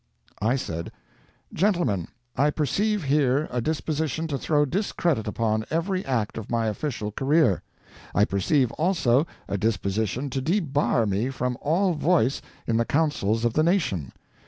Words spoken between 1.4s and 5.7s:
"Gentlemen, I perceive here a disposition to throw discredit upon